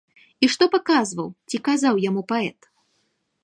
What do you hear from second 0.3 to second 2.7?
І што паказваў ці казаў яму паэт?